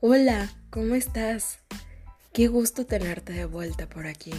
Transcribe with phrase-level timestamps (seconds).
[0.00, 1.58] Hola, ¿cómo estás?
[2.32, 4.32] Qué gusto tenerte de vuelta por aquí.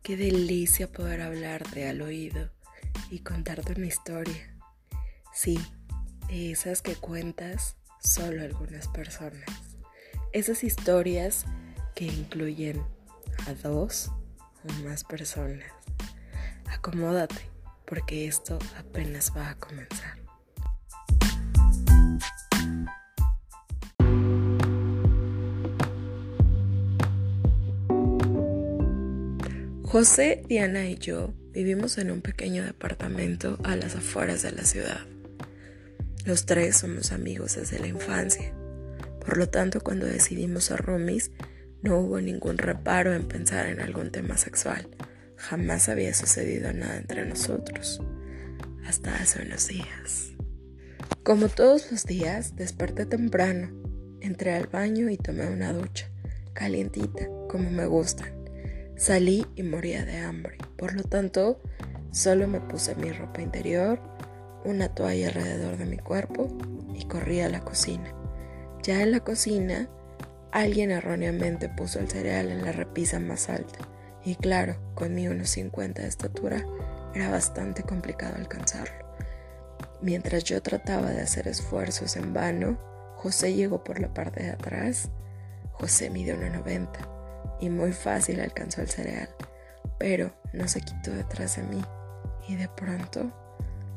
[0.00, 2.50] Qué delicia poder hablarte al oído
[3.10, 4.56] y contarte una historia.
[5.34, 5.58] Sí,
[6.28, 9.44] esas que cuentas solo algunas personas.
[10.32, 11.46] Esas historias
[11.96, 12.80] que incluyen
[13.48, 14.12] a dos
[14.62, 15.72] o más personas.
[16.66, 17.50] Acomódate,
[17.86, 20.19] porque esto apenas va a comenzar.
[29.90, 35.00] José, Diana y yo vivimos en un pequeño departamento a las afueras de la ciudad.
[36.24, 38.54] Los tres somos amigos desde la infancia.
[39.18, 41.32] Por lo tanto, cuando decidimos ser roomies,
[41.82, 44.88] no hubo ningún reparo en pensar en algún tema sexual.
[45.34, 48.00] Jamás había sucedido nada entre nosotros.
[48.86, 50.34] Hasta hace unos días.
[51.24, 53.72] Como todos los días, desperté temprano.
[54.20, 56.08] Entré al baño y tomé una ducha,
[56.52, 58.39] calientita, como me gustan.
[59.00, 60.58] Salí y moría de hambre.
[60.76, 61.58] Por lo tanto,
[62.10, 63.98] solo me puse mi ropa interior,
[64.66, 66.48] una toalla alrededor de mi cuerpo
[66.94, 68.12] y corrí a la cocina.
[68.82, 69.88] Ya en la cocina,
[70.52, 73.78] alguien erróneamente puso el cereal en la repisa más alta.
[74.22, 76.66] Y claro, con mi 1,50 de estatura,
[77.14, 79.06] era bastante complicado alcanzarlo.
[80.02, 82.78] Mientras yo trataba de hacer esfuerzos en vano,
[83.16, 85.08] José llegó por la parte de atrás.
[85.72, 87.19] José mide 1,90
[87.60, 89.28] y muy fácil alcanzó el cereal,
[89.98, 91.82] pero no se quitó detrás de mí
[92.48, 93.32] y de pronto,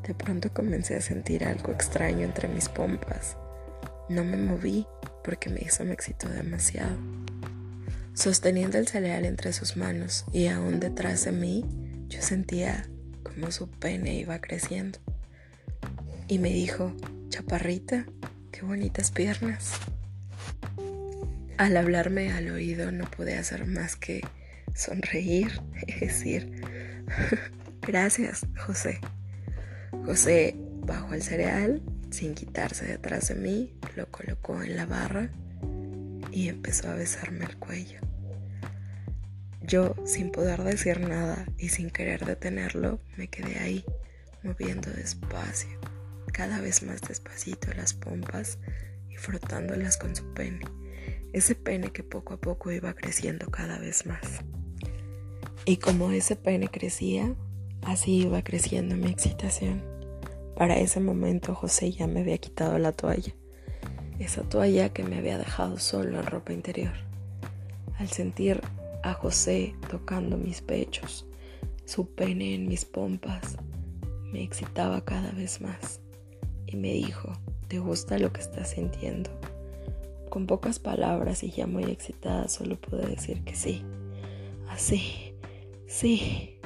[0.05, 3.37] de pronto comencé a sentir algo extraño entre mis pompas.
[4.09, 4.85] No me moví
[5.23, 6.97] porque eso me excitó demasiado.
[8.13, 11.65] Sosteniendo el cereal entre sus manos y aún detrás de mí,
[12.09, 12.87] yo sentía
[13.23, 14.99] como su pene iba creciendo.
[16.27, 16.93] Y me dijo,
[17.29, 18.05] chaparrita,
[18.51, 19.73] qué bonitas piernas.
[21.57, 24.21] Al hablarme al oído no pude hacer más que
[24.73, 26.61] sonreír y decir,
[27.81, 28.99] gracias, José.
[30.05, 35.29] José bajó el cereal sin quitarse detrás de mí, lo colocó en la barra
[36.31, 37.99] y empezó a besarme el cuello.
[39.61, 43.85] Yo, sin poder decir nada y sin querer detenerlo, me quedé ahí,
[44.41, 45.79] moviendo despacio,
[46.33, 48.57] cada vez más despacito las pompas
[49.09, 50.65] y frotándolas con su pene
[51.33, 54.41] ese pene que poco a poco iba creciendo cada vez más.
[55.65, 57.35] Y como ese pene crecía,
[57.81, 59.83] así iba creciendo mi excitación.
[60.55, 63.33] Para ese momento José ya me había quitado la toalla,
[64.19, 66.93] esa toalla que me había dejado solo en ropa interior.
[67.97, 68.61] Al sentir
[69.01, 71.25] a José tocando mis pechos,
[71.85, 73.57] su pene en mis pompas,
[74.31, 75.99] me excitaba cada vez más
[76.67, 77.33] y me dijo,
[77.67, 79.31] ¿te gusta lo que estás sintiendo?
[80.33, 83.83] Con pocas palabras y ya muy excitada solo pude decir que sí.
[84.67, 85.35] Así,
[85.85, 86.57] sí.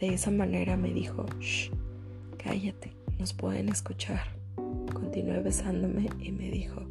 [0.00, 1.70] De esa manera me dijo, shh,
[2.36, 4.36] cállate, nos pueden escuchar.
[4.92, 6.82] Continué besándome y me dijo,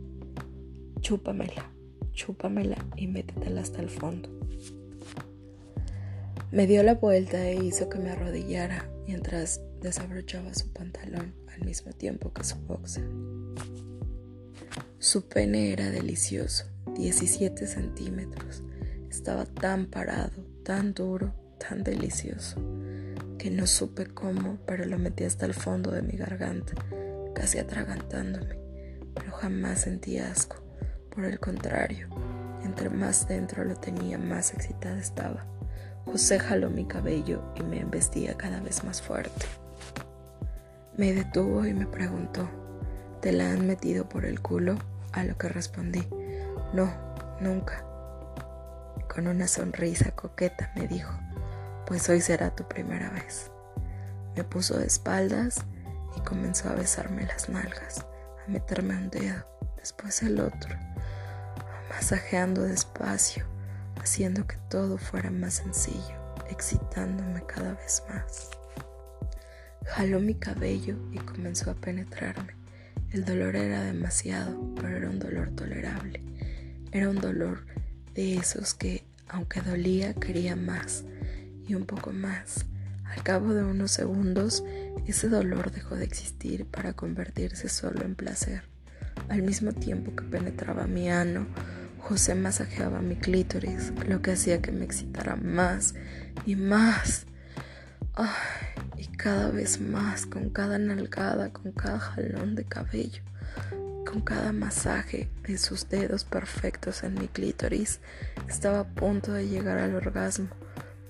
[1.02, 1.70] chúpamela,
[2.14, 4.30] chúpamela y métetela hasta el fondo.
[6.50, 11.92] Me dio la vuelta e hizo que me arrodillara mientras desabrochaba su pantalón al mismo
[11.92, 13.04] tiempo que su boxer.
[15.00, 16.66] Su pene era delicioso,
[16.96, 18.64] 17 centímetros.
[19.10, 22.58] Estaba tan parado, tan duro, tan delicioso,
[23.38, 26.74] que no supe cómo, pero lo metí hasta el fondo de mi garganta,
[27.34, 28.58] casi atragantándome.
[29.14, 30.58] Pero jamás sentí asco.
[31.10, 32.10] Por el contrario,
[32.64, 35.46] entre más dentro lo tenía, más excitada estaba.
[36.06, 39.46] José jaló mi cabello y me embestía cada vez más fuerte.
[40.96, 42.50] Me detuvo y me preguntó,
[43.22, 44.78] ¿Te la han metido por el culo?
[45.12, 46.08] A lo que respondí,
[46.74, 46.92] no,
[47.40, 47.84] nunca.
[49.08, 51.12] Con una sonrisa coqueta me dijo,
[51.88, 53.50] pues hoy será tu primera vez.
[54.36, 55.66] Me puso de espaldas
[56.16, 58.06] y comenzó a besarme las nalgas,
[58.46, 59.44] a meterme un dedo,
[59.78, 60.76] después el otro,
[61.90, 63.46] masajeando despacio,
[64.00, 68.52] haciendo que todo fuera más sencillo, excitándome cada vez más.
[69.88, 72.57] Jaló mi cabello y comenzó a penetrarme.
[73.12, 76.22] El dolor era demasiado, pero era un dolor tolerable.
[76.92, 77.66] Era un dolor
[78.14, 81.06] de esos que, aunque dolía, quería más
[81.68, 82.66] y un poco más.
[83.06, 84.64] Al cabo de unos segundos,
[85.06, 88.64] ese dolor dejó de existir para convertirse solo en placer.
[89.30, 91.48] Al mismo tiempo que penetraba mi ano,
[92.00, 95.94] José masajeaba mi clítoris, lo que hacía que me excitara más
[96.46, 97.26] y más.
[98.18, 98.57] y
[99.18, 103.24] cada vez más con cada nalgada, con cada jalón de cabello.
[104.06, 108.00] con cada masaje de sus dedos perfectos en mi clítoris
[108.48, 110.48] estaba a punto de llegar al orgasmo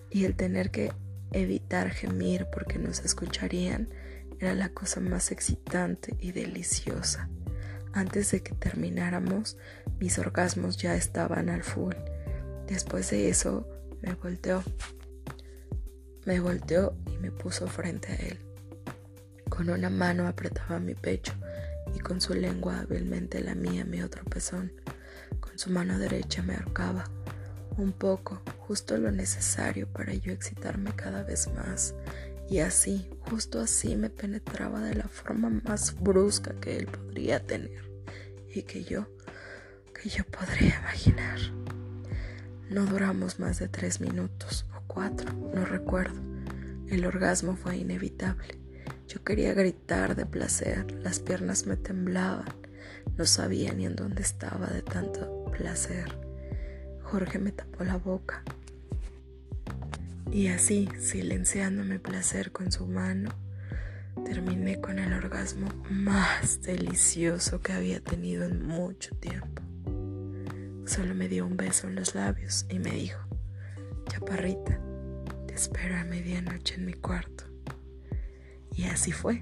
[0.09, 0.91] y el tener que
[1.31, 3.87] evitar gemir porque nos escucharían
[4.39, 7.29] era la cosa más excitante y deliciosa.
[7.93, 9.57] Antes de que termináramos,
[9.99, 11.95] mis orgasmos ya estaban al full.
[12.67, 13.67] Después de eso,
[14.01, 14.63] me volteó.
[16.25, 18.39] Me volteó me puso frente a él.
[19.49, 21.33] Con una mano apretaba mi pecho
[21.95, 24.71] y con su lengua hábilmente lamía mi otro pezón.
[25.39, 27.05] Con su mano derecha me ahorcaba
[27.77, 31.93] un poco, justo lo necesario para yo excitarme cada vez más.
[32.49, 37.83] Y así, justo así me penetraba de la forma más brusca que él podría tener
[38.53, 39.07] y que yo,
[39.93, 41.39] que yo podría imaginar.
[42.69, 46.36] No duramos más de tres minutos o cuatro, no recuerdo.
[46.89, 48.59] El orgasmo fue inevitable.
[49.07, 52.45] Yo quería gritar de placer, las piernas me temblaban,
[53.17, 56.17] no sabía ni en dónde estaba de tanto placer.
[57.03, 58.43] Jorge me tapó la boca.
[60.31, 63.31] Y así, silenciándome placer con su mano,
[64.25, 69.61] terminé con el orgasmo más delicioso que había tenido en mucho tiempo.
[70.85, 73.19] Solo me dio un beso en los labios y me dijo,
[74.09, 74.79] Chaparrita,
[75.57, 77.45] espero a medianoche en mi cuarto.
[78.75, 79.39] Y así fue,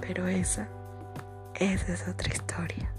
[0.00, 0.68] pero esa,
[1.54, 2.92] esa es otra historia.